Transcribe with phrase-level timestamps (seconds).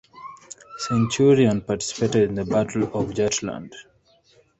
[0.79, 3.75] "Centurion" participated in the Battle of Jutland.